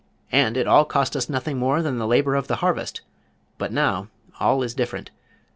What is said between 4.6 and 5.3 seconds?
is different.